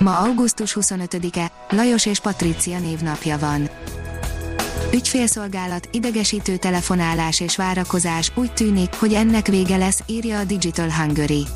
Ma 0.00 0.18
augusztus 0.18 0.76
25-e, 0.80 1.52
Lajos 1.70 2.06
és 2.06 2.20
Patricia 2.20 2.78
névnapja 2.78 3.38
van. 3.38 3.70
Ügyfélszolgálat, 4.92 5.88
idegesítő 5.92 6.56
telefonálás 6.56 7.40
és 7.40 7.56
várakozás, 7.56 8.32
úgy 8.34 8.52
tűnik, 8.52 8.94
hogy 8.94 9.12
ennek 9.12 9.46
vége 9.46 9.76
lesz, 9.76 10.02
írja 10.06 10.38
a 10.38 10.44
Digital 10.44 10.90
Hungary. 10.90 11.46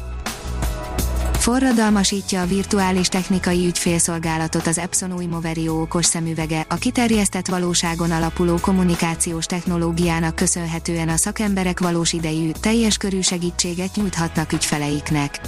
Forradalmasítja 1.32 2.40
a 2.40 2.46
virtuális 2.46 3.08
technikai 3.08 3.66
ügyfélszolgálatot 3.66 4.66
az 4.66 4.78
Epson 4.78 5.12
új 5.12 5.26
Moverio 5.26 5.80
okos 5.80 6.06
szemüvege, 6.06 6.66
a 6.68 6.74
kiterjesztett 6.74 7.48
valóságon 7.48 8.10
alapuló 8.10 8.58
kommunikációs 8.60 9.46
technológiának 9.46 10.34
köszönhetően 10.34 11.08
a 11.08 11.16
szakemberek 11.16 11.80
valós 11.80 12.12
idejű, 12.12 12.50
teljes 12.60 12.96
körű 12.96 13.20
segítséget 13.20 13.96
nyújthatnak 13.96 14.52
ügyfeleiknek. 14.52 15.40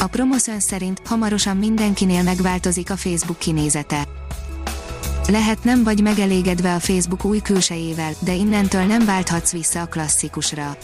A 0.00 0.06
Promoszön 0.06 0.60
szerint 0.60 1.00
hamarosan 1.06 1.56
mindenkinél 1.56 2.22
megváltozik 2.22 2.90
a 2.90 2.96
Facebook 2.96 3.38
kinézete. 3.38 4.04
Lehet 5.28 5.64
nem 5.64 5.84
vagy 5.84 6.02
megelégedve 6.02 6.74
a 6.74 6.80
Facebook 6.80 7.24
új 7.24 7.40
külsejével, 7.40 8.12
de 8.18 8.32
innentől 8.32 8.82
nem 8.82 9.04
válthatsz 9.04 9.52
vissza 9.52 9.80
a 9.80 9.86
klasszikusra. 9.86 10.76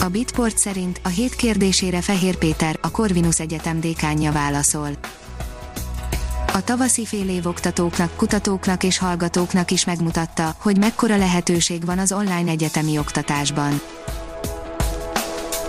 A 0.00 0.08
Bitport 0.08 0.58
szerint 0.58 1.00
a 1.04 1.08
hét 1.08 1.36
kérdésére 1.36 2.00
Fehér 2.00 2.36
Péter, 2.36 2.78
a 2.80 2.90
Corvinus 2.90 3.40
Egyetem 3.40 3.80
dékánja 3.80 4.32
válaszol. 4.32 4.88
A 6.52 6.64
tavaszi 6.64 7.06
fél 7.06 7.28
év 7.28 7.46
oktatóknak, 7.46 8.16
kutatóknak 8.16 8.82
és 8.82 8.98
hallgatóknak 8.98 9.70
is 9.70 9.84
megmutatta, 9.84 10.54
hogy 10.58 10.78
mekkora 10.78 11.16
lehetőség 11.16 11.84
van 11.84 11.98
az 11.98 12.12
online 12.12 12.50
egyetemi 12.50 12.98
oktatásban. 12.98 13.80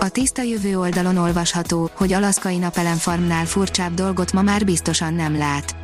A 0.04 0.08
tiszta 0.08 0.42
jövő 0.42 0.78
oldalon 0.78 1.16
olvasható, 1.16 1.90
hogy 1.94 2.12
alaszkai 2.12 2.56
napelemfarmnál 2.56 3.46
furcsább 3.46 3.94
dolgot 3.94 4.32
ma 4.32 4.42
már 4.42 4.64
biztosan 4.64 5.14
nem 5.14 5.36
lát. 5.36 5.76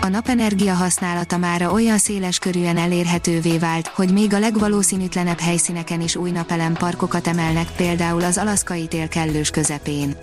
A 0.00 0.08
napenergia 0.08 0.74
használata 0.74 1.36
mára 1.36 1.72
olyan 1.72 1.98
széles 1.98 2.38
körűen 2.38 2.76
elérhetővé 2.76 3.58
vált, 3.58 3.86
hogy 3.86 4.12
még 4.12 4.34
a 4.34 4.38
legvalószínűtlenebb 4.38 5.40
helyszíneken 5.40 6.00
is 6.00 6.16
új 6.16 6.30
napelemparkokat 6.30 7.26
emelnek, 7.26 7.68
például 7.76 8.24
az 8.24 8.38
alaszkai 8.38 8.86
tél 8.86 9.08
kellős 9.08 9.50
közepén. 9.50 10.16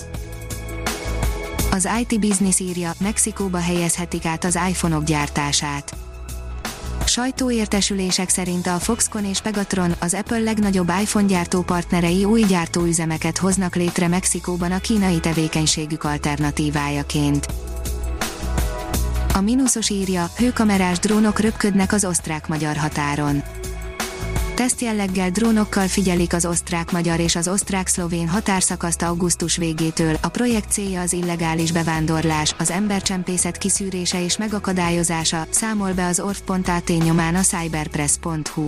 Az 1.71 1.89
IT 1.99 2.19
Business 2.19 2.59
írja, 2.59 2.93
Mexikóba 2.99 3.59
helyezhetik 3.59 4.25
át 4.25 4.43
az 4.43 4.59
iPhone-ok 4.69 5.03
gyártását 5.03 5.95
Sajtóértesülések 7.13 8.29
szerint 8.29 8.67
a 8.67 8.79
Foxconn 8.79 9.23
és 9.23 9.41
Pegatron, 9.41 9.95
az 9.99 10.13
Apple 10.13 10.39
legnagyobb 10.39 10.91
iPhone 11.01 11.25
gyártó 11.25 11.61
partnerei 11.61 12.23
új 12.23 12.41
gyártóüzemeket 12.41 13.37
hoznak 13.37 13.75
létre 13.75 14.07
Mexikóban 14.07 14.71
a 14.71 14.79
kínai 14.79 15.19
tevékenységük 15.19 16.03
alternatívájaként. 16.03 17.47
A 19.33 19.41
mínuszos 19.41 19.89
írja, 19.89 20.29
hőkamerás 20.37 20.99
drónok 20.99 21.39
röpködnek 21.39 21.93
az 21.93 22.05
osztrák-magyar 22.05 22.75
határon 22.75 23.43
Tesztjelleggel 24.55 25.29
drónokkal 25.29 25.87
figyelik 25.87 26.33
az 26.33 26.45
osztrák-magyar 26.45 27.19
és 27.19 27.35
az 27.35 27.47
osztrák-szlovén 27.47 28.27
határszakaszt 28.27 29.01
augusztus 29.01 29.57
végétől. 29.57 30.17
A 30.21 30.27
projekt 30.27 30.71
célja 30.71 31.01
az 31.01 31.13
illegális 31.13 31.71
bevándorlás, 31.71 32.55
az 32.59 32.71
embercsempészet 32.71 33.57
kiszűrése 33.57 34.23
és 34.23 34.37
megakadályozása, 34.37 35.45
számol 35.49 35.93
be 35.93 36.05
az 36.05 36.19
orf.at 36.19 36.91
nyomán 37.03 37.35
a 37.35 37.41
cyberpress.hu. 37.41 38.67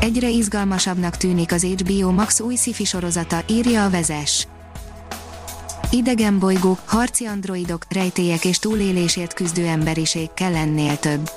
Egyre 0.00 0.28
izgalmasabbnak 0.28 1.16
tűnik 1.16 1.52
az 1.52 1.64
HBO 1.64 2.10
Max 2.10 2.40
új 2.40 2.54
sci 2.54 2.84
sorozata, 2.84 3.42
írja 3.48 3.84
a 3.84 3.90
vezes. 3.90 4.46
Idegen 5.90 6.38
bolygók, 6.38 6.78
harci 6.84 7.24
androidok, 7.24 7.86
rejtélyek 7.88 8.44
és 8.44 8.58
túlélésért 8.58 9.32
küzdő 9.34 9.66
emberiség 9.66 10.28
kell 10.34 10.54
ennél 10.54 10.98
több. 10.98 11.30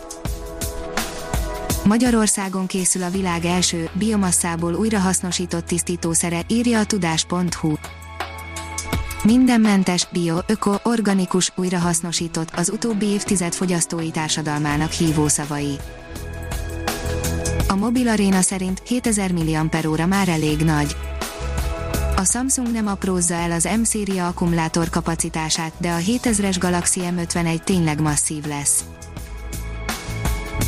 Magyarországon 1.89 2.67
készül 2.67 3.03
a 3.03 3.09
világ 3.09 3.45
első, 3.45 3.89
biomasszából 3.93 4.73
újrahasznosított 4.73 5.65
tisztítószere, 5.65 6.41
írja 6.47 6.79
a 6.79 6.85
tudás.hu. 6.85 7.73
Mindenmentes, 9.23 10.07
bio, 10.11 10.37
öko, 10.47 10.75
organikus, 10.83 11.51
újrahasznosított, 11.55 12.49
az 12.55 12.69
utóbbi 12.69 13.05
évtized 13.05 13.53
fogyasztói 13.53 14.11
társadalmának 14.11 14.91
hívószavai. 14.91 15.75
A 17.67 17.75
Mobil 17.75 18.07
Arena 18.07 18.41
szerint 18.41 18.81
7000 18.85 19.31
mAh 19.31 20.05
már 20.07 20.29
elég 20.29 20.59
nagy. 20.59 20.95
A 22.15 22.25
Samsung 22.25 22.71
nem 22.71 22.87
aprózza 22.87 23.33
el 23.33 23.51
az 23.51 23.69
M-széria 23.79 24.27
akkumulátor 24.27 24.89
kapacitását, 24.89 25.73
de 25.77 25.91
a 25.91 25.97
7000-es 25.97 26.55
Galaxy 26.59 27.01
M51 27.03 27.63
tényleg 27.63 28.01
masszív 28.01 28.45
lesz. 28.45 28.83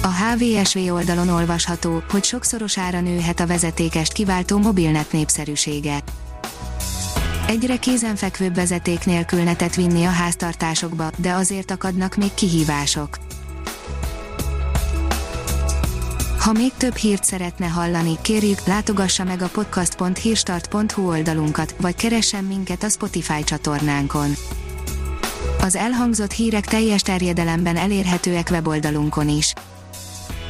A 0.03 0.07
HVSV 0.07 0.77
oldalon 0.77 1.29
olvasható, 1.29 2.03
hogy 2.09 2.23
sokszorosára 2.23 3.01
nőhet 3.01 3.39
a 3.39 3.47
vezetékest 3.47 4.13
kiváltó 4.13 4.57
mobilnet 4.57 5.11
népszerűsége. 5.11 5.99
Egyre 7.47 7.77
kézenfekvőbb 7.77 8.55
vezeték 8.55 9.05
nélkül 9.05 9.43
netet 9.43 9.75
vinni 9.75 10.03
a 10.03 10.09
háztartásokba, 10.09 11.11
de 11.17 11.31
azért 11.31 11.71
akadnak 11.71 12.15
még 12.15 12.33
kihívások. 12.33 13.17
Ha 16.39 16.51
még 16.51 16.71
több 16.77 16.95
hírt 16.95 17.23
szeretne 17.23 17.67
hallani, 17.67 18.17
kérjük, 18.21 18.65
látogassa 18.65 19.23
meg 19.23 19.41
a 19.41 19.47
podcast.hírstart.hu 19.47 21.09
oldalunkat, 21.09 21.75
vagy 21.81 21.95
keressen 21.95 22.43
minket 22.43 22.83
a 22.83 22.89
Spotify 22.89 23.43
csatornánkon. 23.43 24.31
Az 25.61 25.75
elhangzott 25.75 26.31
hírek 26.31 26.65
teljes 26.65 27.01
terjedelemben 27.01 27.75
elérhetőek 27.75 28.47
weboldalunkon 28.51 29.29
is. 29.29 29.53